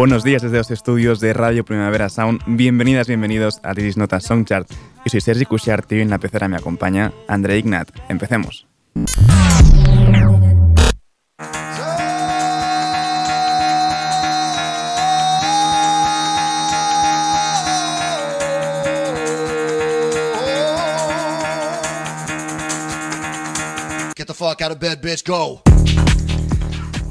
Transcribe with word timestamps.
Buenos 0.00 0.24
días 0.24 0.40
desde 0.40 0.56
los 0.56 0.70
estudios 0.70 1.20
de 1.20 1.34
Radio 1.34 1.62
Primavera 1.62 2.08
Sound. 2.08 2.40
Bienvenidas, 2.46 3.06
bienvenidos 3.06 3.60
a 3.62 3.74
This 3.74 3.98
Nota 3.98 4.18
Songchart. 4.18 4.66
Yo 4.70 5.10
soy 5.10 5.20
Sergi 5.20 5.44
Cushart 5.44 5.92
y 5.92 6.00
en 6.00 6.08
la 6.08 6.16
pecera 6.16 6.48
me 6.48 6.56
acompaña 6.56 7.12
André 7.28 7.58
Ignat. 7.58 7.90
Empecemos. 8.08 8.66
Get 24.16 24.26
the 24.26 24.32
fuck 24.32 24.62
out 24.62 24.72
of 24.72 24.78
bed, 24.80 25.02
bitch, 25.02 25.26
go. 25.26 25.60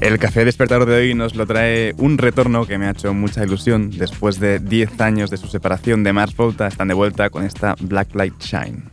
El 0.00 0.18
café 0.18 0.46
despertador 0.46 0.88
de 0.88 0.96
hoy 0.96 1.14
nos 1.14 1.34
lo 1.34 1.46
trae 1.46 1.94
un 1.98 2.16
retorno 2.16 2.66
que 2.66 2.78
me 2.78 2.86
ha 2.86 2.92
hecho 2.92 3.12
mucha 3.12 3.44
ilusión. 3.44 3.90
Después 3.90 4.40
de 4.40 4.58
10 4.58 4.98
años 5.02 5.28
de 5.28 5.36
su 5.36 5.46
separación 5.46 6.04
de 6.04 6.14
Mars 6.14 6.34
Volta, 6.34 6.66
están 6.68 6.88
de 6.88 6.94
vuelta 6.94 7.28
con 7.28 7.44
esta 7.44 7.74
Black 7.80 8.14
Light 8.14 8.40
Shine. 8.40 8.84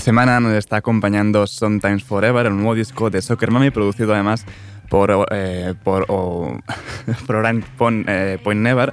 Semana 0.00 0.40
nos 0.40 0.52
está 0.54 0.78
acompañando 0.78 1.46
Sometimes 1.46 2.02
Forever, 2.02 2.46
el 2.46 2.56
nuevo 2.56 2.74
disco 2.74 3.08
de 3.08 3.22
Soccer 3.22 3.52
Mami, 3.52 3.70
producido 3.70 4.14
además 4.14 4.44
por, 4.88 5.28
eh, 5.30 5.74
eh, 8.08 8.38
Point, 8.42 8.60
Never. 8.60 8.92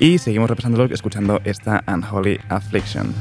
Y 0.00 0.18
seguimos 0.18 0.50
repasándolo 0.50 0.92
escuchando 0.92 1.40
esta 1.44 1.84
Unholy 1.86 2.40
Affliction. 2.48 3.14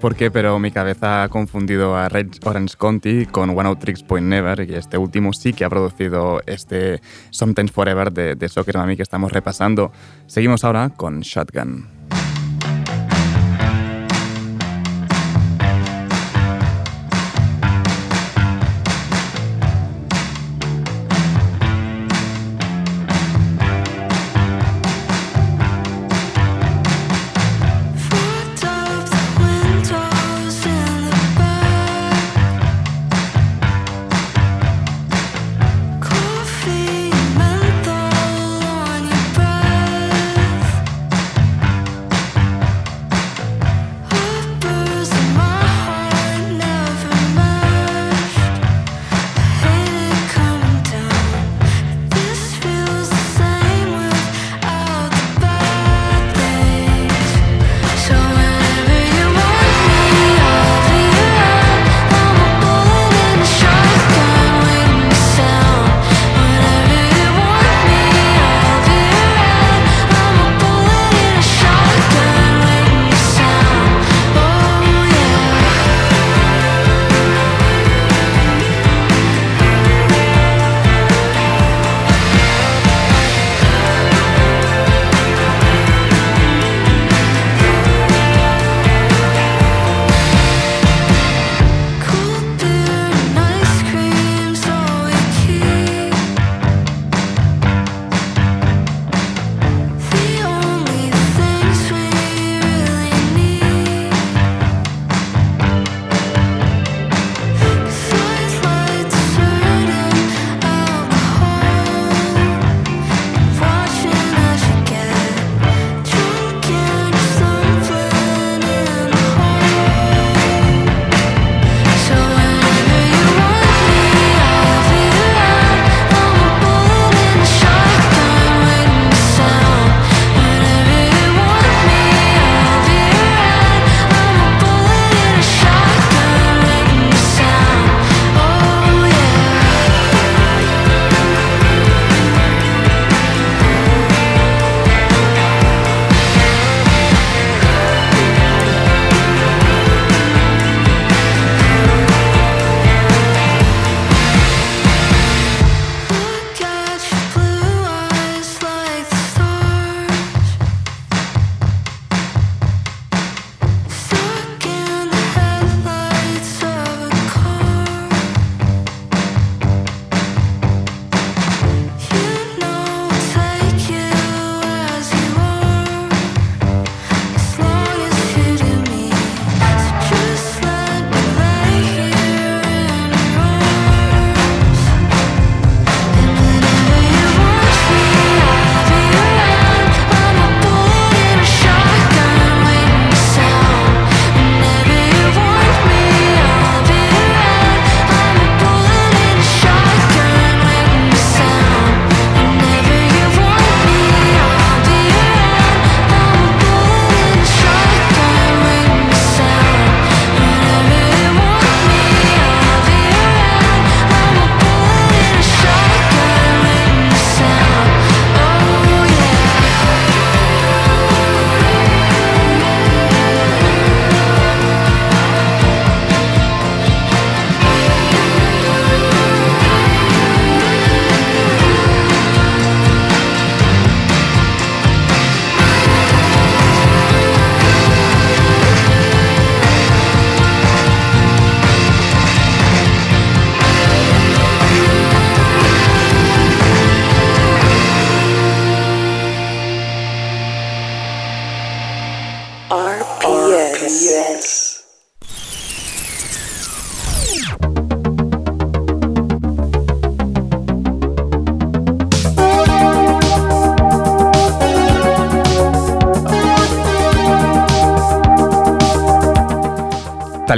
Por 0.00 0.16
qué, 0.16 0.30
pero 0.30 0.58
mi 0.58 0.70
cabeza 0.70 1.22
ha 1.22 1.28
confundido 1.28 1.94
a 1.94 2.08
Red 2.08 2.28
Orange 2.44 2.74
County 2.76 3.26
con 3.26 3.50
One 3.50 3.68
Out 3.68 3.80
Tricks 3.80 4.02
Point 4.02 4.26
Never, 4.26 4.68
y 4.68 4.74
este 4.74 4.98
último 4.98 5.32
sí 5.32 5.52
que 5.52 5.64
ha 5.64 5.70
producido 5.70 6.40
este 6.46 7.00
Sometimes 7.30 7.70
Forever 7.70 8.10
de, 8.10 8.34
de 8.34 8.48
Soccer 8.48 8.78
Mami 8.78 8.96
que 8.96 9.02
estamos 9.02 9.30
repasando. 9.30 9.92
Seguimos 10.26 10.64
ahora 10.64 10.88
con 10.88 11.20
Shotgun. 11.20 11.99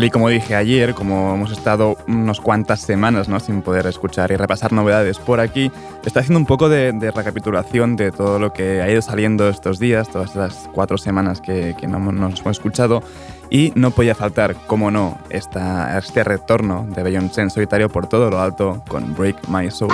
Tal 0.03 0.09
y 0.09 0.11
como 0.11 0.29
dije 0.29 0.57
ayer, 0.57 0.95
como 0.95 1.33
hemos 1.33 1.53
estado 1.53 1.97
unas 2.09 2.41
cuantas 2.41 2.81
semanas 2.81 3.29
¿no? 3.29 3.39
sin 3.39 3.63
poder 3.63 3.87
escuchar 3.87 4.33
y 4.33 4.37
repasar 4.37 4.73
novedades 4.73 5.21
por 5.21 5.39
aquí, 5.39 5.71
está 6.05 6.19
haciendo 6.19 6.41
un 6.41 6.47
poco 6.47 6.69
de, 6.69 6.91
recapitulación 7.15 7.95
de 7.95 8.11
todo 8.11 8.41
lo 8.41 8.53
que 8.53 8.83
ha 8.83 8.91
ido 8.91 9.01
saliendo 9.01 9.49
estos 9.49 9.79
días, 9.79 10.09
todas 10.09 10.31
estas 10.31 10.69
cuatro 10.73 10.99
semanas 10.99 11.41
que, 11.41 11.77
no, 11.87 12.01
nos 12.01 12.41
hemos 12.41 12.57
escuchado. 12.57 13.01
Y 13.49 13.73
no 13.77 13.93
podía 13.93 14.17
faltar, 14.17 14.57
como 14.67 14.91
no, 14.91 15.19
esta, 15.31 15.97
este 15.97 16.25
retorno 16.25 16.85
de 16.89 17.05
Beyoncé 17.05 17.43
en 17.43 17.51
solitario 17.51 17.89
por 17.89 18.09
todo 18.09 18.29
lo 18.29 18.41
alto 18.41 18.83
con 18.89 19.15
Break 19.15 19.47
My 19.47 19.71
Soul. 19.71 19.93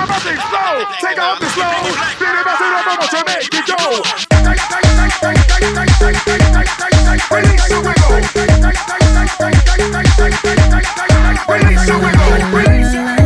Release 11.49 11.89
it, 11.89 12.53
release 12.53 12.95
release. 12.95 13.18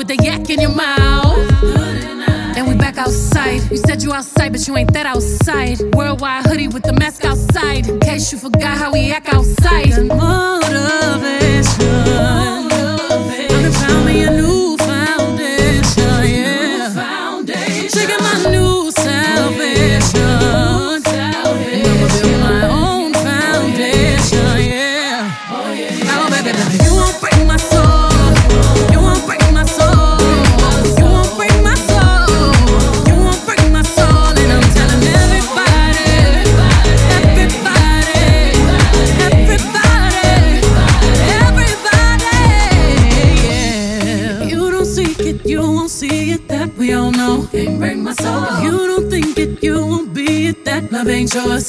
with 0.00 0.08
the 0.08 0.24
yak 0.24 0.48
in 0.48 0.58
your 0.58 0.74
mouth. 0.74 1.36
And 2.56 2.66
we 2.66 2.74
back 2.74 2.96
outside. 2.96 3.60
You 3.70 3.76
said 3.76 4.02
you 4.02 4.14
outside, 4.14 4.50
but 4.50 4.66
you 4.66 4.74
ain't 4.74 4.94
that 4.94 5.04
outside. 5.04 5.78
Worldwide 5.94 6.46
hoodie 6.46 6.68
with 6.68 6.84
the 6.84 6.94
mask 6.94 7.22
outside. 7.26 7.86
In 7.86 8.00
case 8.00 8.32
you 8.32 8.38
forgot 8.38 8.78
how 8.78 8.90
we 8.92 9.12
act 9.12 9.28
outside. 9.28 10.59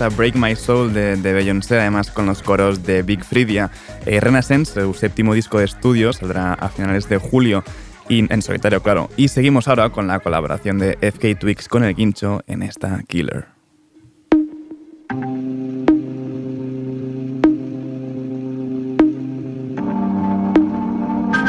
Esta 0.00 0.16
Break 0.16 0.34
My 0.34 0.56
Soul 0.56 0.94
de, 0.94 1.16
de 1.16 1.32
Beyoncé, 1.34 1.78
además 1.78 2.10
con 2.10 2.24
los 2.24 2.42
coros 2.42 2.84
de 2.84 3.02
Big 3.02 3.22
Fridia. 3.22 3.70
Eh, 4.06 4.18
Renaissance, 4.18 4.80
su 4.80 4.94
séptimo 4.94 5.34
disco 5.34 5.58
de 5.58 5.66
estudio, 5.66 6.14
saldrá 6.14 6.54
a 6.54 6.70
finales 6.70 7.06
de 7.10 7.18
julio. 7.18 7.62
y 8.08 8.24
en 8.32 8.40
solitario, 8.40 8.82
claro. 8.82 9.10
Y 9.18 9.28
seguimos 9.28 9.68
ahora 9.68 9.90
con 9.90 10.06
la 10.06 10.20
colaboración 10.20 10.78
de 10.78 10.96
FK 11.02 11.38
Twix 11.38 11.68
con 11.68 11.84
el 11.84 11.94
Guincho 11.94 12.42
en 12.46 12.62
esta 12.62 13.02
Killer. 13.06 13.46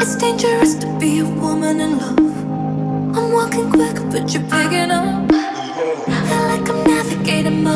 It's 0.02 0.18
dangerous 0.18 0.78
to 0.80 0.88
be 1.00 1.20
a 1.20 1.26
woman 1.26 1.80
in 1.80 1.98
love. 1.98 2.20
I'm 3.16 3.32
walking 3.32 3.72
quick, 3.72 3.96
but 4.12 4.34
you're 4.34 4.44
picking 4.50 4.92
up. 4.92 5.31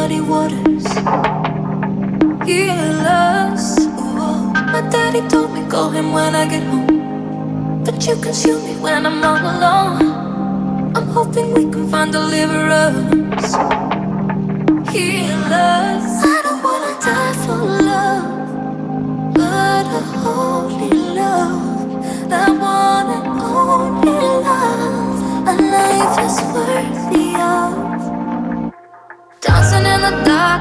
Muddy 0.06 0.22
waters. 0.22 0.86
Healers. 2.46 3.66
Ooh. 3.98 4.54
My 4.74 4.82
daddy 4.92 5.28
told 5.30 5.52
me 5.52 5.68
call 5.68 5.90
him 5.90 6.14
when 6.14 6.36
I 6.36 6.48
get 6.48 6.62
home. 6.62 7.84
But 7.84 8.06
you 8.06 8.16
consume 8.18 8.64
me 8.66 8.76
when 8.80 9.04
I'm 9.08 9.24
all 9.24 9.42
alone. 9.54 10.94
I'm 10.96 11.08
hoping 11.08 11.54
we 11.56 11.64
can 11.72 11.90
find 11.90 12.12
deliverers. 12.12 14.05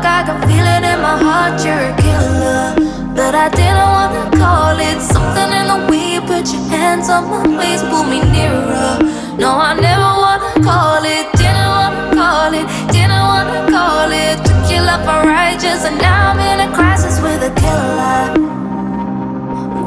I 0.03 0.25
can 0.27 0.41
feel 0.49 0.67
it 0.67 0.83
in 0.83 1.01
my 1.01 1.17
heart. 1.17 1.63
You're 1.65 1.79
a 1.79 1.95
killer, 2.03 2.75
but 3.15 3.35
I 3.35 3.49
didn't 3.51 3.91
wanna 3.95 4.27
call 4.37 4.77
it 4.81 4.99
something 5.01 5.51
in 5.59 5.67
the 5.71 5.79
way 5.89 6.15
you 6.15 6.21
put 6.21 6.51
your 6.53 6.65
hands 6.69 7.09
on 7.09 7.31
my 7.31 7.47
waist, 7.59 7.85
pull 7.91 8.05
me 8.05 8.21
nearer. 8.35 8.99
No, 9.39 9.51
I 9.55 9.75
never 9.79 10.11
wanna 10.25 10.53
call 10.65 11.05
it, 11.05 11.31
didn't 11.39 11.71
wanna 11.77 12.11
call 12.19 12.53
it, 12.55 12.67
didn't 12.91 13.25
wanna 13.31 13.61
call 13.71 14.11
it. 14.11 14.37
Took 14.47 14.71
your 14.73 14.83
love 14.83 15.05
for 15.07 15.21
righteous, 15.29 15.85
and 15.85 15.97
now 15.99 16.33
I'm 16.33 16.41
in 16.41 16.59
a 16.67 16.75
crisis 16.75 17.21
with 17.21 17.51
a 17.51 17.53
killer. 17.61 18.35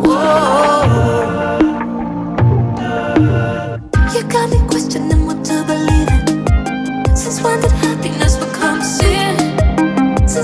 Whoa. 0.06 0.86
You 4.14 4.24
got 4.24 4.50
me 4.50 4.60
questioning 4.68 5.26
what 5.26 5.44
to 5.46 5.64
believe 5.66 6.10
in. 6.30 7.16
Since 7.16 7.42
when 7.42 7.60
did? 7.62 7.77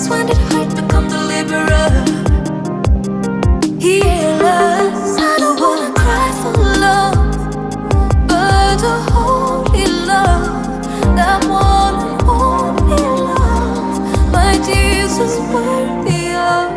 Since 0.03 0.11
when 0.11 0.25
did 0.25 0.37
hurt 0.51 0.75
become 0.75 1.07
deliberate? 1.07 2.09
Healers. 3.79 5.15
I 5.17 5.35
don't 5.39 5.57
wanna 5.61 5.93
cry 5.95 6.29
for 6.41 6.51
love, 6.83 7.15
but 8.27 8.83
a 8.83 8.95
holy 9.13 9.85
love, 10.03 10.75
that 11.15 11.45
one 11.47 11.95
and 12.03 12.21
only 12.27 13.01
love, 13.31 14.31
my 14.33 14.57
Jesus 14.67 15.39
worthy 15.53 16.35
of. 16.35 16.67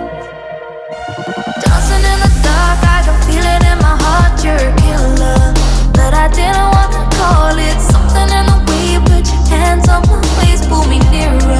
Dancing 1.62 2.04
in 2.12 2.18
the 2.22 2.30
dark, 2.46 2.78
I 2.94 3.02
can 3.06 3.16
feel 3.26 3.46
it 3.54 3.62
in 3.72 3.78
my 3.82 3.96
heart. 4.04 4.38
You're 4.44 4.54
a 4.54 4.72
killer, 4.82 5.42
but 5.98 6.14
I 6.14 6.28
didn't 6.28 6.68
wanna 6.74 7.02
call 7.18 7.58
it 7.58 7.78
something 7.90 8.28
in 8.38 8.46
the 8.46 8.58
way 8.70 8.82
you 8.92 9.00
put 9.00 9.26
your 9.26 9.42
hands 9.50 9.88
on 9.88 10.02
my 10.06 10.20
waist, 10.38 10.68
pull 10.68 10.86
me 10.86 11.00
nearer. 11.10 11.58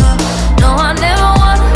No, 0.60 0.68
I 0.78 0.92
never 0.94 1.25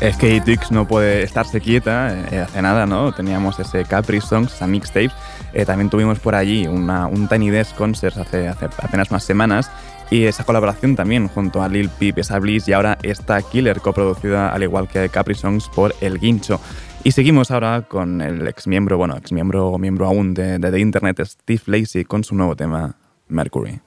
Es 0.00 0.16
que 0.16 0.40
Twix 0.40 0.70
no 0.70 0.86
puede 0.86 1.22
estarse 1.22 1.60
quieta, 1.60 2.12
eh, 2.30 2.40
hace 2.40 2.62
nada, 2.62 2.86
¿no? 2.86 3.12
Teníamos 3.12 3.58
ese 3.58 3.84
Capri 3.84 4.20
Songs, 4.20 4.54
esa 4.54 4.66
mixtape. 4.66 5.10
Eh, 5.52 5.64
también 5.64 5.90
tuvimos 5.90 6.18
por 6.18 6.34
allí 6.34 6.66
una, 6.66 7.06
un 7.06 7.28
Tiny 7.28 7.50
Desk 7.50 7.76
Concerts 7.76 8.18
hace, 8.18 8.48
apenas 8.48 9.10
unas 9.10 9.24
semanas. 9.24 9.70
Y 10.10 10.24
esa 10.24 10.44
colaboración 10.44 10.96
también 10.96 11.28
junto 11.28 11.62
a 11.62 11.68
Lil 11.68 11.90
Peep, 11.90 12.18
esa 12.18 12.38
Bliss 12.38 12.66
y 12.66 12.72
ahora 12.72 12.96
esta 13.02 13.42
Killer 13.42 13.80
coproducida 13.80 14.48
al 14.48 14.62
igual 14.62 14.88
que 14.88 15.08
Capri 15.10 15.34
Songs 15.34 15.68
por 15.74 15.94
El 16.00 16.18
Guincho. 16.18 16.60
Y 17.04 17.12
seguimos 17.12 17.50
ahora 17.50 17.82
con 17.82 18.20
el 18.22 18.46
ex 18.48 18.66
miembro, 18.66 18.96
bueno, 18.96 19.16
ex 19.16 19.32
miembro 19.32 19.68
o 19.68 19.78
miembro 19.78 20.06
aún 20.06 20.34
de, 20.34 20.58
de 20.58 20.70
The 20.70 20.80
Internet, 20.80 21.20
Steve 21.24 21.62
Lacey, 21.66 22.04
con 22.04 22.24
su 22.24 22.34
nuevo 22.34 22.56
tema, 22.56 22.96
Mercury. 23.28 23.80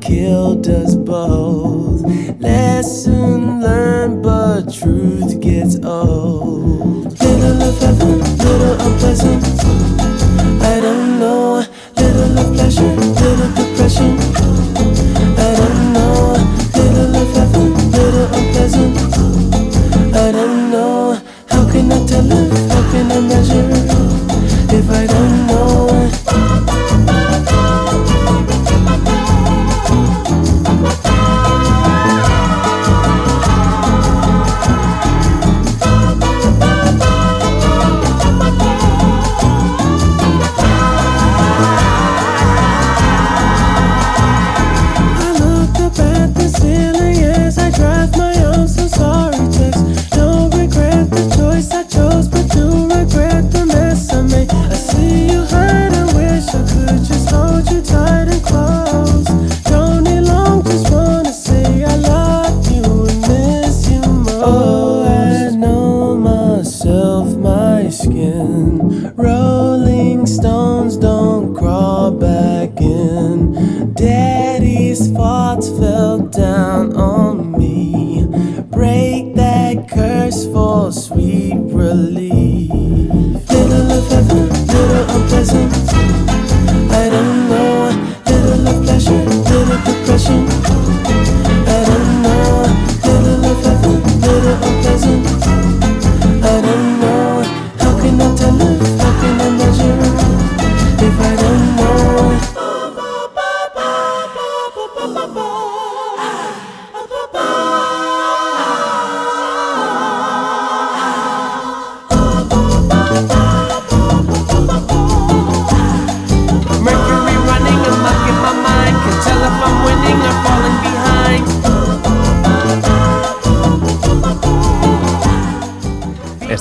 Killed 0.00 0.68
us 0.68 0.94
both. 0.94 2.02
Lesson 2.40 3.60
learned, 3.60 4.22
but 4.22 4.72
truth 4.72 5.40
gets 5.40 5.76
old. 5.84 7.18
Little 7.20 7.62
of 7.62 7.78
heaven, 7.80 8.18
little 8.36 8.80
unpleasant. 8.80 9.44
I 10.62 10.80
don't 10.80 11.18
know. 11.20 11.64
Little 11.96 12.38
of 12.38 12.54
pleasure, 12.54 12.95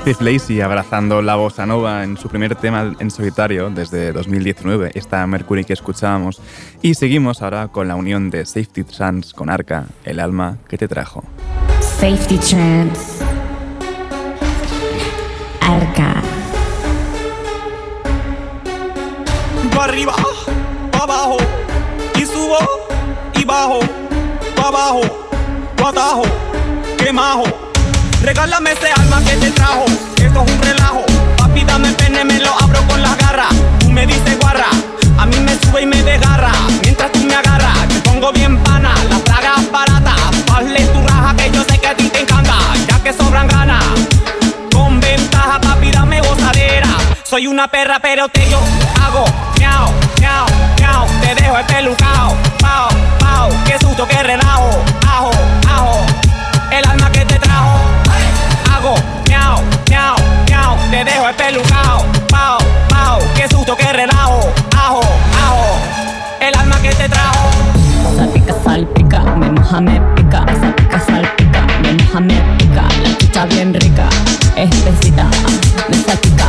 Steve 0.05 0.33
Lacey 0.33 0.61
abrazando 0.61 1.19
la 1.23 1.35
bossa 1.35 1.65
nova 1.65 2.03
en 2.03 2.15
su 2.15 2.29
primer 2.29 2.55
tema 2.55 2.95
en 2.99 3.09
solitario 3.09 3.71
desde 3.71 4.11
2019, 4.11 4.91
esta 4.93 5.25
Mercury 5.25 5.65
que 5.65 5.73
escuchábamos. 5.73 6.39
Y 6.83 6.93
seguimos 6.93 7.41
ahora 7.41 7.69
con 7.69 7.87
la 7.87 7.95
unión 7.95 8.29
de 8.29 8.45
Safety 8.45 8.83
Trans 8.83 9.33
con 9.33 9.49
Arca, 9.49 9.87
el 10.03 10.19
alma 10.19 10.59
que 10.67 10.77
te 10.77 10.87
trajo. 10.87 11.23
Safety 11.79 12.37
Trance. 12.37 13.25
Arca. 15.61 16.21
pa' 19.75 19.85
arriba, 19.85 20.13
pa' 20.91 21.03
abajo, 21.03 21.37
y 22.13 22.25
subo 22.27 22.59
y 23.33 23.43
bajo, 23.43 23.79
pa' 24.55 24.67
abajo, 24.67 25.01
pa' 25.75 25.89
atajo, 25.89 26.23
que 26.95 27.11
majo. 27.11 27.64
Regálame 28.25 28.71
ese 28.71 28.91
alma 28.99 29.21
que 29.23 29.35
te 29.38 29.51
trajo, 29.51 29.85
esto 30.17 30.43
es 30.43 30.51
un 30.51 30.61
relajo. 30.63 31.05
Papi, 31.38 31.63
dame 31.63 31.91
pene, 31.91 32.25
me 32.25 32.39
lo 32.39 32.51
abro 32.59 32.81
con 32.88 32.99
las 32.99 33.15
garras. 33.19 33.53
Tú 33.77 33.91
me 33.91 34.07
dices 34.07 34.39
guarra, 34.39 34.65
a 35.19 35.27
mí 35.27 35.39
me 35.41 35.53
sube 35.59 35.83
y 35.83 35.85
me 35.85 36.01
desgarra. 36.01 36.51
Mientras 36.81 37.11
tú 37.11 37.19
me 37.19 37.35
agarras, 37.35 37.88
te 37.88 37.99
pongo 37.99 38.31
bien 38.33 38.57
pana, 38.63 38.95
las 39.11 39.23
tragas 39.23 39.71
baratas. 39.71 40.19
Hazle 40.51 40.88
tu 40.88 41.07
raja 41.07 41.35
que 41.35 41.51
yo 41.51 41.63
sé 41.65 41.77
que 41.77 41.88
a 41.88 41.95
ti 41.95 42.09
te 42.09 42.21
encanta, 42.21 42.57
ya 42.89 42.99
que 43.03 43.13
sobran 43.13 43.47
ganas. 43.47 43.85
Con 44.73 44.99
ventaja, 44.99 45.61
papi, 45.61 45.91
dame 45.91 46.19
gozadera. 46.21 46.89
Soy 47.21 47.45
una 47.45 47.67
perra, 47.67 47.99
pero 47.99 48.27
te 48.27 48.49
yo 48.49 48.59
hago 49.03 49.25
miau, 49.59 49.91
miau, 50.19 50.47
miau. 50.79 51.07
Te 51.21 51.35
dejo 51.35 51.59
espelucao, 51.59 52.35
pao, 52.59 52.89
pao. 53.19 53.49
Qué 53.67 53.77
susto, 53.77 54.07
qué 54.07 54.23
relajo, 54.23 54.83
ajo, 55.07 55.31
ajo. 55.69 56.05
El 56.71 56.83
alma 56.89 57.11
Espelucao, 61.37 62.05
pao, 62.29 62.57
pao. 62.87 63.19
Qué 63.35 63.45
susto, 63.49 63.75
qué 63.75 63.91
relajo, 63.91 64.53
ajo, 64.73 65.01
ajo. 65.43 65.77
El 66.39 66.55
alma 66.57 66.81
que 66.81 66.95
te 66.95 67.09
trajo. 67.09 67.49
Salpica, 68.15 68.55
salpica, 68.63 69.19
me 69.35 69.51
moja, 69.51 69.81
me 69.81 69.99
pica. 70.15 70.45
Salpica, 70.61 70.97
salpica, 70.97 71.61
me 71.81 71.91
moja, 71.93 72.19
me 72.21 72.41
pica. 72.57 72.83
La 73.03 73.17
chicha 73.17 73.45
bien 73.47 73.73
rica, 73.73 74.07
espesita, 74.55 75.25
me 75.89 75.97
salpica. 75.97 76.45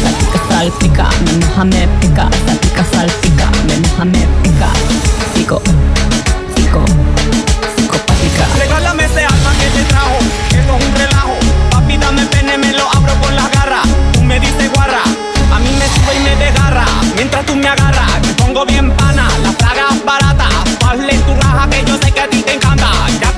Salpica, 0.00 0.40
salpica, 0.48 1.08
me 1.24 1.44
moja, 1.44 1.64
me 1.64 1.88
pica. 2.00 2.28
Salpica, 2.46 2.84
salpica, 2.84 3.50
me 3.66 3.76
moja, 3.78 4.04
me 4.04 4.26
pica. 4.44 4.68
Psico, 5.34 5.60
psico, 6.54 6.84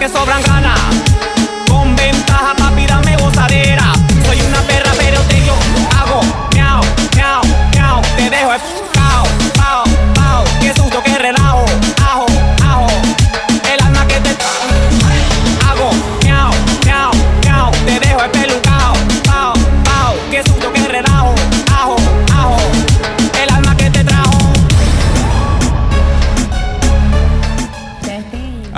que 0.02 0.08
sobran 0.08 0.42
ganas. 0.42 1.11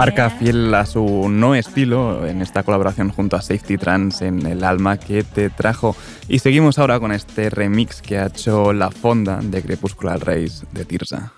Arca 0.05 0.29
fiel 0.29 0.75
a 0.75 0.85
su 0.85 1.31
no 1.31 1.55
estilo 1.55 2.27
en 2.27 2.43
esta 2.43 2.63
colaboración 2.63 3.09
junto 3.09 3.37
a 3.37 3.41
Safety 3.41 3.79
Trans 3.79 4.21
en 4.21 4.45
El 4.45 4.63
alma 4.63 4.99
que 4.99 5.23
te 5.23 5.49
trajo. 5.49 5.97
Y 6.29 6.41
seguimos 6.41 6.79
ahora 6.79 7.01
con 7.01 7.11
este 7.11 7.49
remix 7.49 8.03
que 8.03 8.19
ha 8.19 8.27
hecho 8.27 8.75
La 8.75 8.91
Fonda 8.91 9.41
de 9.43 9.63
Crepuscular 9.63 10.21
Race 10.21 10.67
de 10.73 10.85
Tirsa. 10.85 11.33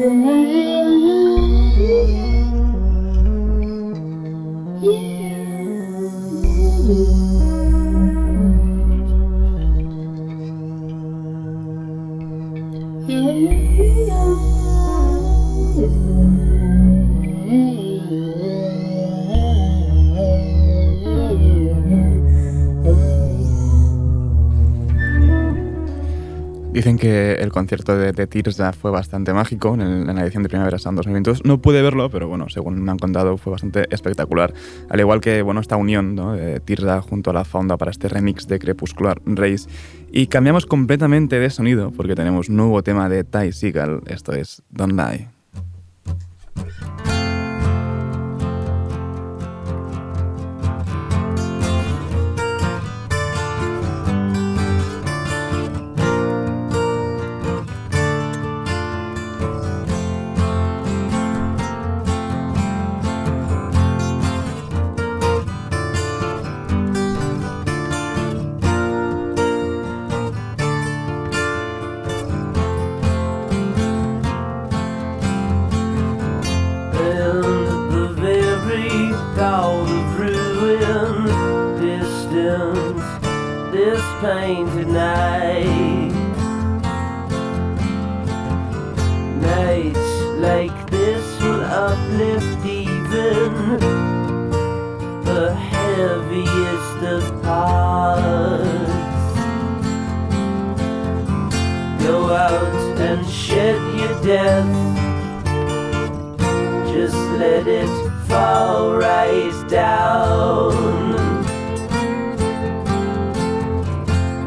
Hey. 0.00 0.59
Dicen 26.80 26.96
que 26.96 27.34
el 27.34 27.52
concierto 27.52 27.94
de, 27.94 28.12
de 28.12 28.26
Tirza 28.26 28.72
fue 28.72 28.90
bastante 28.90 29.34
mágico 29.34 29.74
en, 29.74 30.06
la 30.06 30.22
edición 30.22 30.42
de 30.42 30.48
Primavera 30.48 30.78
Sound 30.78 30.96
2022. 30.96 31.44
No 31.44 31.60
pude 31.60 31.82
verlo, 31.82 32.08
pero 32.08 32.26
bueno, 32.26 32.48
según 32.48 32.80
me 32.80 32.90
han 32.90 32.96
contado, 32.96 33.36
fue 33.36 33.50
bastante 33.50 33.86
espectacular. 33.90 34.54
Al 34.88 34.98
igual 34.98 35.20
que 35.20 35.42
bueno, 35.42 35.60
esta 35.60 35.76
unión 35.76 36.14
¿no? 36.14 36.32
de 36.32 36.58
Tirza 36.60 37.02
junto 37.02 37.28
a 37.28 37.34
la 37.34 37.44
Fonda 37.44 37.76
para 37.76 37.90
este 37.90 38.08
remix 38.08 38.48
de 38.48 38.58
Crepuscular 38.58 39.20
Race. 39.26 39.68
Y 40.10 40.28
cambiamos 40.28 40.64
completamente 40.64 41.38
de 41.38 41.50
sonido 41.50 41.90
porque 41.90 42.14
tenemos 42.14 42.48
un 42.48 42.56
nuevo 42.56 42.82
tema 42.82 43.10
de 43.10 43.24
Ty 43.24 43.52
Seagal. 43.52 44.00
Esto 44.06 44.32
es 44.32 44.62
Don't 44.70 44.94
Lie. 44.94 45.39
Even 92.80 93.78
the 95.24 95.54
heaviest 95.54 97.02
of 97.14 97.44
hearts. 97.44 98.90
Go 102.04 102.32
out 102.32 103.00
and 103.00 103.26
shed 103.28 103.80
your 103.98 104.22
death 104.22 105.00
just 106.92 107.14
let 107.38 107.66
it 107.66 107.88
fall 108.26 108.94
right 108.94 109.64
down 109.68 110.74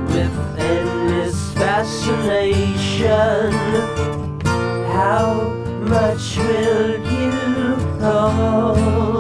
with 0.08 0.60
endless 0.60 1.54
fascination. 1.54 3.52
How 4.92 5.44
much 5.82 6.38
will 6.38 7.03
you 8.04 9.13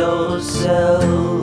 yourself 0.00 1.39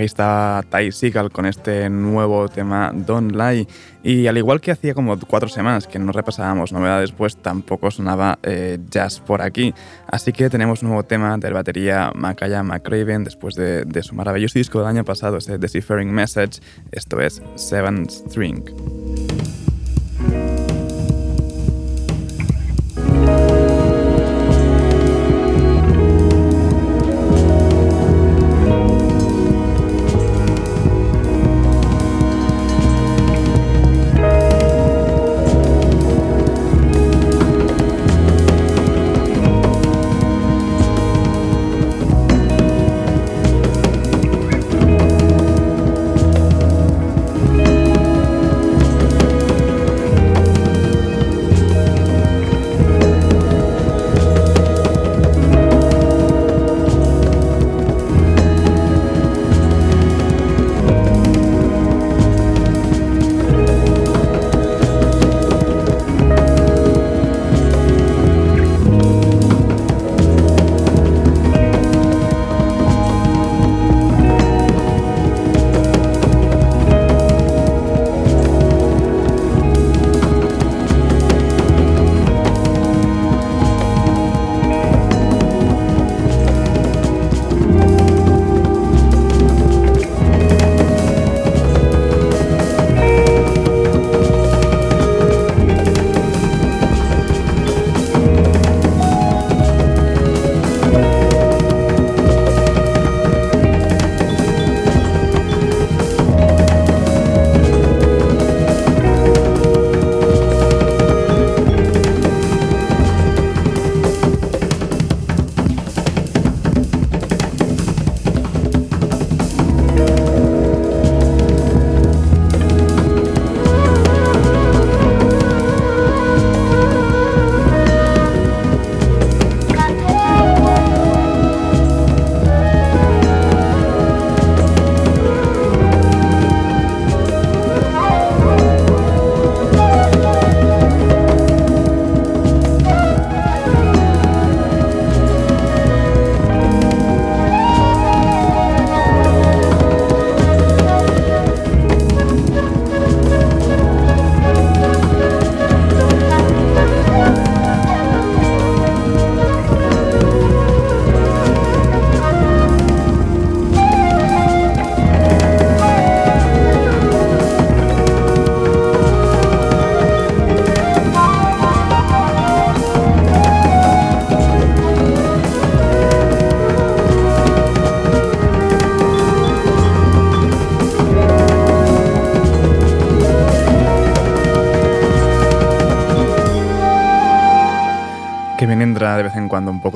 Ahí 0.00 0.06
está 0.06 0.64
Ty 0.70 0.92
Seagal 0.92 1.30
con 1.30 1.44
este 1.44 1.90
nuevo 1.90 2.48
tema 2.48 2.90
Don't 2.94 3.32
Lie. 3.36 3.68
Y 4.02 4.28
al 4.28 4.38
igual 4.38 4.58
que 4.58 4.70
hacía 4.70 4.94
como 4.94 5.20
cuatro 5.20 5.50
semanas 5.50 5.86
que 5.86 5.98
no 5.98 6.10
repasábamos 6.10 6.72
novedades, 6.72 7.12
pues 7.12 7.36
tampoco 7.36 7.90
sonaba 7.90 8.38
eh, 8.42 8.78
jazz 8.88 9.20
por 9.20 9.42
aquí. 9.42 9.74
Así 10.06 10.32
que 10.32 10.48
tenemos 10.48 10.80
un 10.80 10.88
nuevo 10.88 11.02
tema 11.02 11.36
del 11.36 11.52
batería 11.52 12.12
Makaya 12.14 12.62
McRaven 12.62 13.24
después 13.24 13.54
de, 13.56 14.02
su 14.02 14.14
maravilloso 14.14 14.58
disco 14.58 14.78
del 14.78 14.88
año 14.88 15.04
pasado, 15.04 15.36
ese 15.36 15.58
Deciphering 15.58 16.10
Message. 16.10 16.62
Esto 16.92 17.20
es 17.20 17.42
Seven 17.56 18.08
String. 18.08 18.64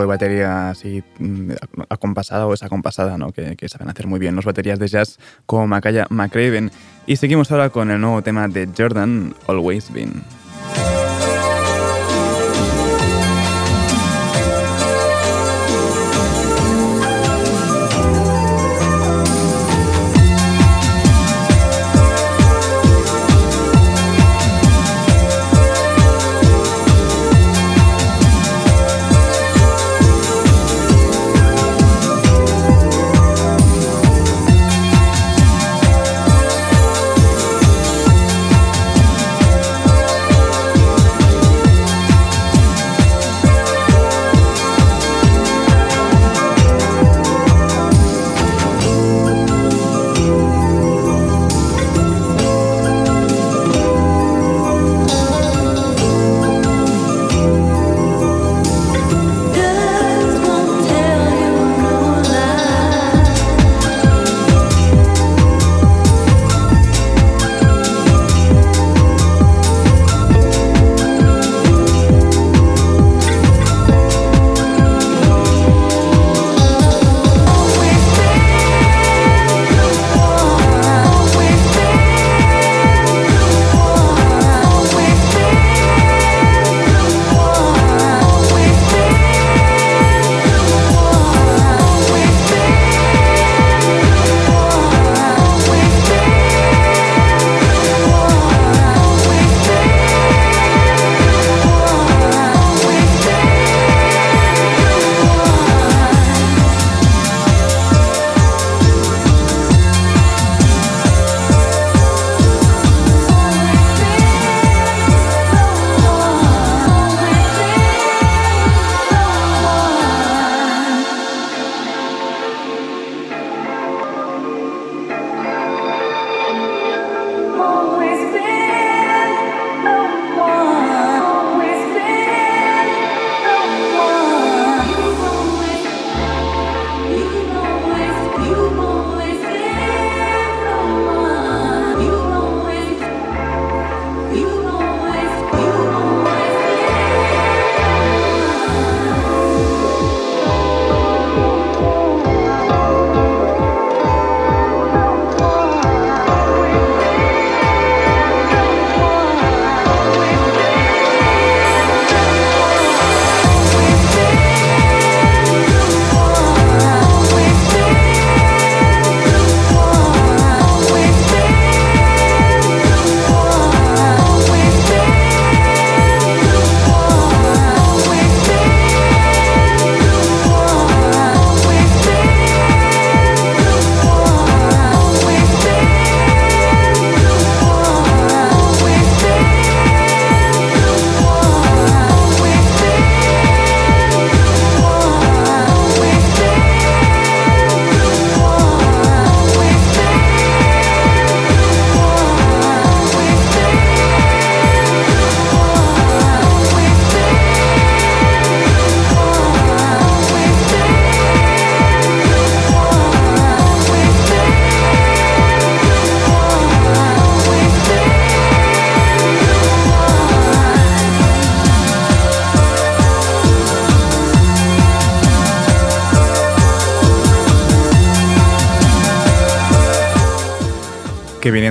De 0.02 0.08
batería 0.08 0.70
así 0.70 1.02
mm, 1.18 1.52
acompasada 1.88 2.46
o 2.46 2.50
desacompasada, 2.50 3.18
¿no? 3.18 3.32
que, 3.32 3.56
que 3.56 3.68
saben 3.68 3.88
hacer 3.88 4.06
muy 4.06 4.18
bien 4.18 4.34
los 4.36 4.44
baterías 4.44 4.78
de 4.78 4.88
jazz 4.88 5.18
como 5.46 5.66
Macaya 5.66 6.06
McRaven. 6.10 6.70
Y 7.06 7.16
seguimos 7.16 7.50
ahora 7.52 7.70
con 7.70 7.90
el 7.90 8.00
nuevo 8.00 8.22
tema 8.22 8.48
de 8.48 8.68
Jordan, 8.76 9.34
Always 9.46 9.92
Been. 9.92 10.22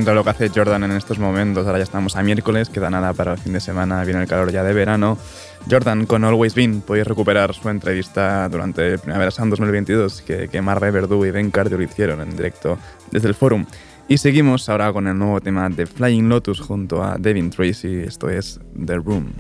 Que 0.04 0.12
viniendo 0.12 0.16
lo 0.16 0.24
que 0.24 0.30
hace 0.32 0.50
Jordan 0.50 0.84
en 0.84 0.92
estos 0.92 1.18
momentos, 1.18 1.66
ahora 1.66 1.78
ya 1.78 1.86
estamos 1.86 2.16
a 2.18 2.24
miércoles, 2.24 2.68
queda 2.68 2.90
nada 2.90 3.14
para 3.14 3.34
el 3.34 3.38
fin 3.38 3.54
de 3.54 3.62
semana, 3.62 4.04
viene 4.04 4.22
el 4.22 4.28
calor 4.28 4.52
ya 4.52 4.62
de 4.62 4.74
verano. 4.74 5.18
Jordan 5.70 6.06
con 6.06 6.26
Always 6.26 6.56
Been, 6.56 6.82
podéis 6.82 7.08
recuperar 7.08 7.54
su 7.54 7.70
entrevista 7.70 8.50
durante 8.50 8.98
Primavera 8.98 9.32
Sound 9.32 9.52
2022 9.52 10.22
que, 10.24 10.50
que 10.50 10.62
Marve 10.62 10.92
Verdú 10.92 11.26
y 11.26 11.32
Ben 11.32 11.52
Cardio 11.52 11.78
lo 11.78 11.84
hicieron 11.84 12.20
en 12.22 12.36
directo 12.36 12.78
desde 13.12 13.30
el 13.30 13.34
forum. 13.34 13.66
Y 14.10 14.18
seguimos 14.18 14.68
ahora 14.68 14.92
con 14.92 15.08
el 15.08 15.18
nuevo 15.18 15.40
tema 15.40 15.70
de 15.70 15.86
Flying 15.86 16.28
Lotus 16.28 16.60
junto 16.60 17.02
a 17.02 17.18
Devin 17.18 17.50
Tracy, 17.50 18.04
esto 18.06 18.30
es 18.30 18.60
The 18.86 18.96
Room. 18.96 19.32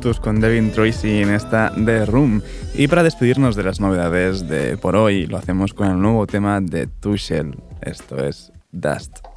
Con 0.00 0.40
Devin 0.40 0.72
Tracy 0.72 1.20
en 1.20 1.34
esta 1.34 1.70
The 1.84 2.06
Room. 2.06 2.40
Y 2.74 2.88
para 2.88 3.02
despedirnos 3.02 3.56
de 3.56 3.62
las 3.62 3.78
novedades 3.78 4.48
de 4.48 4.78
por 4.78 4.96
hoy, 4.96 5.26
lo 5.26 5.36
hacemos 5.36 5.74
con 5.74 5.90
el 5.90 6.00
nuevo 6.00 6.26
tema 6.26 6.62
de 6.62 6.86
Tuchel. 6.86 7.58
Esto 7.82 8.16
es 8.24 8.52
Dust. 8.70 9.31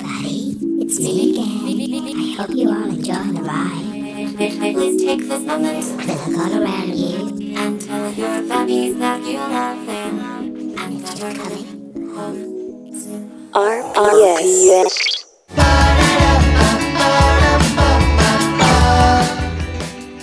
everybody. 0.00 0.56
It's 0.82 0.98
me 0.98 1.30
again. 1.30 2.18
I 2.18 2.42
hope 2.42 2.50
you 2.56 2.68
all 2.68 2.84
enjoy 2.84 3.32
the 3.32 3.42
ride. 3.42 4.74
Please 4.74 5.02
take 5.02 5.28
this 5.28 5.42
moment 5.42 5.84
to 5.84 6.06
look 6.06 6.38
all 6.38 6.62
around 6.62 6.94
you 6.96 7.56
and 7.56 7.80
tell 7.80 8.12
your 8.12 8.42
buddies 8.42 8.98
that 8.98 9.22
you 9.22 9.38
love 9.38 9.86
them 9.86 10.18
and 10.78 11.04
that 11.04 11.18
you're 11.18 11.34
coming 11.34 12.14
home 12.14 13.00
soon. 13.00 13.50
RPS. 13.52 15.19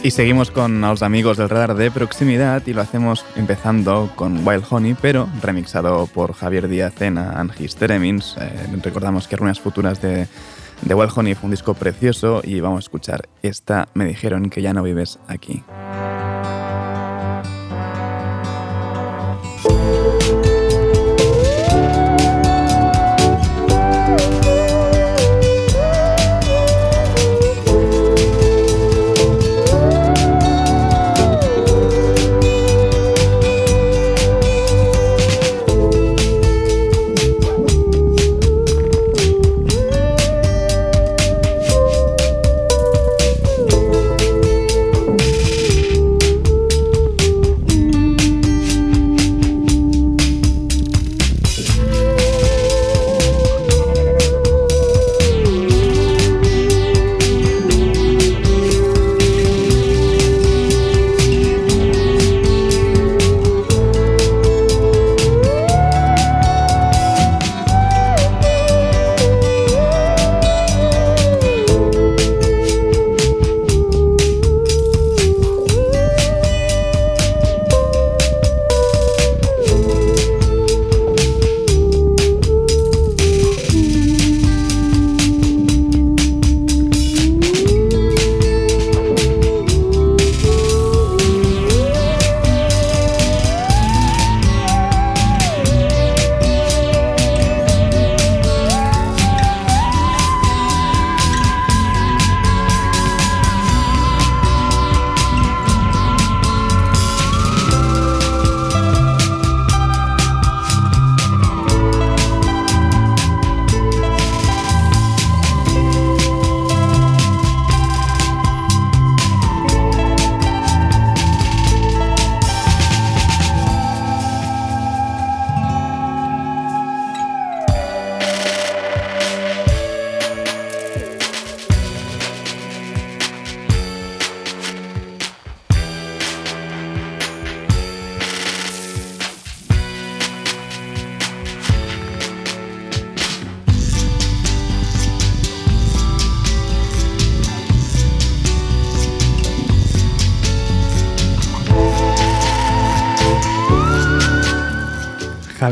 Y 0.08 0.12
seguimos 0.12 0.52
con 0.52 0.80
los 0.80 1.04
amigos 1.04 1.36
del 1.36 1.50
radar 1.50 1.76
de 1.76 1.92
proximidad 1.92 2.66
y 2.66 2.72
lo 2.72 2.80
hacemos 2.82 3.26
empezando 3.36 4.10
con 4.16 4.48
Wild 4.48 4.64
Honey, 4.70 4.96
pero 5.02 5.28
remixado 5.42 6.08
por 6.08 6.32
Javier 6.32 6.70
Díaz 6.70 7.02
en 7.02 7.18
and. 7.18 7.52
Eh, 8.40 8.68
recordamos 8.82 9.28
que 9.28 9.36
Runas 9.36 9.60
Futuras 9.60 10.02
de, 10.02 10.30
de 10.84 10.94
Wild 10.94 11.12
Honey 11.14 11.36
fue 11.36 11.48
un 11.48 11.52
disco 11.52 11.74
precioso 11.74 12.40
y 12.42 12.62
vamos 12.62 12.78
a 12.78 12.86
escuchar 12.86 13.28
esta 13.44 13.90
Me 13.96 14.06
dijeron 14.06 14.50
que 14.50 14.62
ya 14.62 14.72
no 14.72 14.82
vives 14.82 15.20
aquí. 15.28 15.62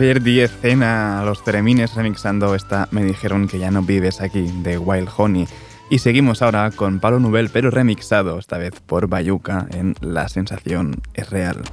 Javier 0.06 0.22
Díez 0.22 0.52
cena 0.62 1.24
los 1.26 1.44
Teremines 1.44 1.96
remixando 1.96 2.54
esta 2.54 2.88
Me 2.92 3.04
dijeron 3.04 3.48
que 3.48 3.58
ya 3.58 3.72
no 3.72 3.82
vives 3.82 4.22
aquí 4.22 4.44
de 4.62 4.78
Wild 4.78 5.10
Honey. 5.18 5.48
Y 5.90 5.98
seguimos 5.98 6.44
ahora 6.44 6.70
con 6.70 7.00
Palo 7.00 7.20
Nubel, 7.20 7.50
pero 7.50 7.72
remixado, 7.72 8.38
esta 8.38 8.60
vez 8.60 8.80
por 8.82 9.08
Bayuca 9.08 9.66
en 9.72 9.96
La 10.02 10.30
sensación 10.30 11.02
es 11.16 11.32
real. 11.32 11.64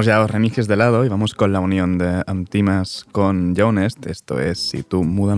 Dejamos 0.00 0.06
ya 0.06 0.18
los 0.18 0.30
remixes 0.30 0.66
de 0.66 0.76
lado 0.76 1.04
y 1.04 1.10
vamos 1.10 1.34
con 1.34 1.52
la 1.52 1.60
unión 1.60 1.98
de 1.98 2.22
Antimas 2.26 3.04
con 3.12 3.54
Jonest. 3.54 4.06
Esto 4.06 4.40
es 4.40 4.58
Si 4.58 4.82
tú 4.82 5.04
muda 5.04 5.36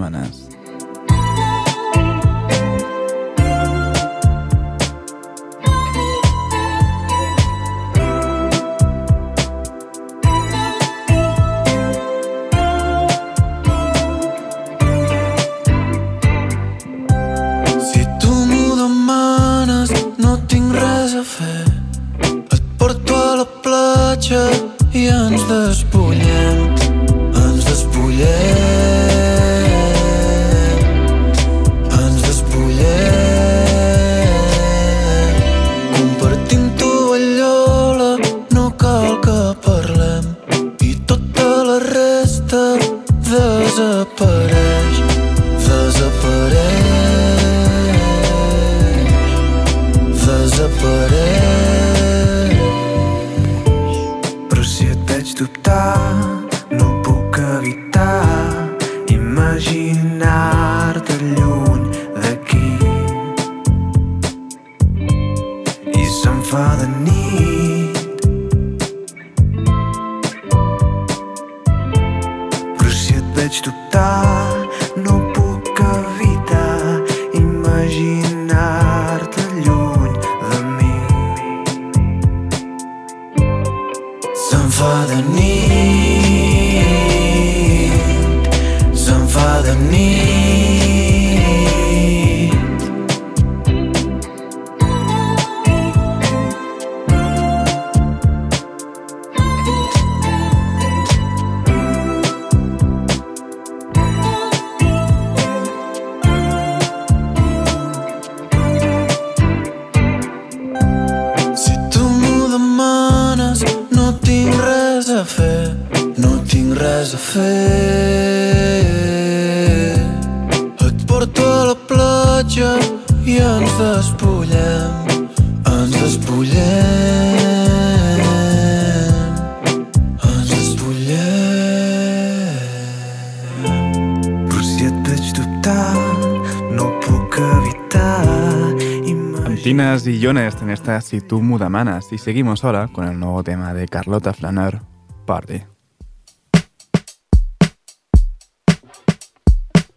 Antinas 139.63 140.07
y 140.09 140.21
Jonest 140.21 140.61
en 140.63 140.71
esta 140.71 141.01
Si 141.01 141.21
tú 141.21 141.41
muda 141.41 141.69
manas. 141.69 142.13
Y 142.13 142.19
seguimos 142.19 142.65
ahora 142.65 142.89
con 142.89 143.07
el 143.07 143.17
nuevo 143.19 143.45
tema 143.45 143.73
de 143.73 143.87
Carlota 143.87 144.33
Flaner, 144.33 144.81
Party. 145.25 145.63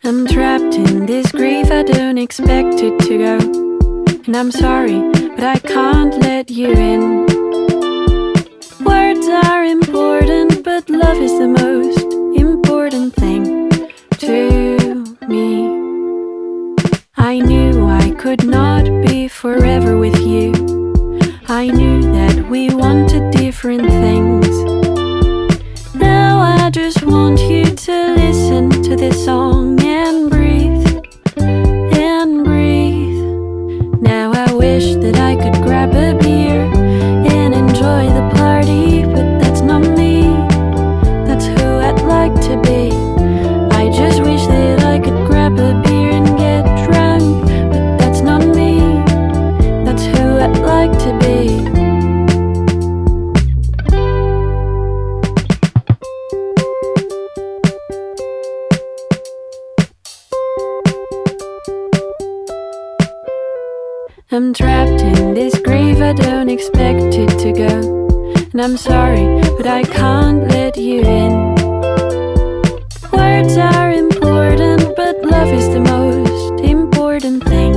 I'm 0.03 0.28
trapped 0.28 0.76
in 0.76 1.07
this 1.07 1.32
grief, 1.32 1.72
I 1.72 1.82
don't 1.82 2.20
expect 2.20 2.80
it 2.84 2.95
to 3.07 3.18
go. 3.18 3.38
And 4.28 4.36
I'm 4.36 4.51
sorry, 4.51 5.01
but 5.36 5.43
I 5.43 5.57
can't 5.57 6.16
let 6.22 6.51
you 6.51 6.72
in. 6.72 7.26
Words 8.86 9.28
are 9.47 9.66
important, 9.66 10.63
but 10.63 10.88
love 10.91 11.18
is 11.18 11.32
the 11.39 11.47
most 11.47 12.03
important 12.38 13.16
thing 13.16 13.68
to 14.20 14.84
me. 15.28 15.65
I 17.17 17.39
knew 17.39 17.88
I 17.88 18.11
could 18.11 18.45
not 18.45 18.86
be 19.05 19.28
forever 19.28 19.97
with 19.97 20.19
you. 20.19 20.53
I 21.47 21.67
knew 21.67 22.01
that 22.13 22.47
we 22.49 22.73
wanted 22.73 23.32
different 23.32 23.88
things. 23.88 24.47
Now 25.95 26.39
I 26.39 26.69
just 26.69 27.03
want 27.03 27.39
you 27.39 27.65
to 27.65 28.15
listen 28.15 28.69
to 28.84 28.95
this 28.95 29.26
song 29.26 29.80
and 29.84 30.14
And 68.55 68.63
I'm 68.63 68.77
sorry, 68.77 69.25
but 69.57 69.67
I 69.67 69.83
can't 69.83 70.47
let 70.47 70.77
you 70.77 71.01
in. 71.01 71.55
Words 73.11 73.57
are 73.57 73.91
important, 73.91 74.95
but 74.95 75.21
love 75.25 75.49
is 75.49 75.67
the 75.73 75.81
most 75.81 76.63
important 76.63 77.43
thing 77.43 77.73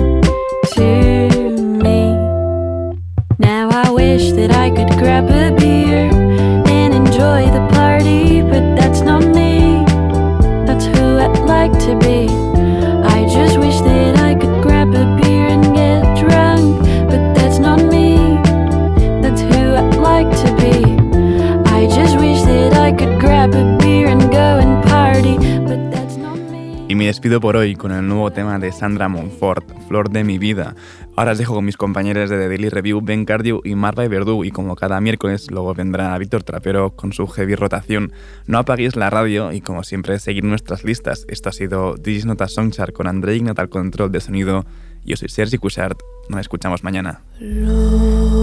to 0.74 1.50
me. 1.82 2.12
Now 3.40 3.70
I 3.70 3.90
wish 3.90 4.30
that 4.30 4.52
I 4.52 4.70
could 4.70 4.96
grab 5.00 5.24
a 5.24 5.50
beer 5.58 6.12
and 6.70 6.94
enjoy 6.94 7.50
the 7.50 7.66
party, 7.72 8.42
but 8.42 8.76
that's 8.76 9.00
not 9.00 9.24
me. 9.24 9.84
That's 10.64 10.84
who 10.84 11.18
I'd 11.18 11.40
like 11.40 11.72
to 11.86 11.98
be. 11.98 12.37
Y 26.88 26.94
me 26.94 27.06
despido 27.06 27.40
por 27.40 27.54
hoy 27.56 27.76
con 27.76 27.92
el 27.92 28.08
nuevo 28.08 28.32
tema 28.32 28.58
de 28.58 28.72
Sandra 28.72 29.08
Monfort, 29.08 29.64
Flor 29.86 30.10
de 30.10 30.24
mi 30.24 30.38
vida. 30.38 30.74
Ahora 31.14 31.32
os 31.32 31.38
dejo 31.38 31.54
con 31.54 31.64
mis 31.64 31.76
compañeros 31.76 32.30
de 32.30 32.36
The 32.38 32.48
Daily 32.48 32.68
Review, 32.68 33.00
Ben 33.00 33.24
Cardio 33.24 33.60
y 33.62 33.76
Marva 33.76 34.04
y 34.04 34.08
Verdú, 34.08 34.42
y 34.44 34.50
como 34.50 34.74
cada 34.74 35.00
miércoles 35.00 35.50
luego 35.52 35.72
vendrá 35.72 36.18
Víctor 36.18 36.42
Trapero 36.42 36.96
con 36.96 37.12
su 37.12 37.28
heavy 37.28 37.54
rotación. 37.54 38.12
No 38.46 38.58
apaguéis 38.58 38.96
la 38.96 39.08
radio 39.08 39.52
y 39.52 39.60
como 39.60 39.84
siempre 39.84 40.18
seguir 40.18 40.42
nuestras 40.44 40.82
listas. 40.82 41.24
Esto 41.28 41.50
ha 41.50 41.52
sido 41.52 41.94
Digis 41.94 42.26
Nota 42.26 42.48
Songchart 42.48 42.92
con 42.92 43.06
André 43.06 43.36
Ignat 43.36 43.58
al 43.60 43.68
control 43.68 44.10
de 44.10 44.20
sonido. 44.20 44.64
Yo 45.04 45.16
soy 45.16 45.28
Sergi 45.28 45.58
Cushart, 45.58 46.00
nos 46.28 46.40
escuchamos 46.40 46.82
mañana. 46.82 47.20
Lord. 47.38 48.37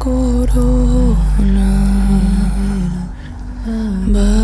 corona. 0.00 1.70
But 4.12 4.39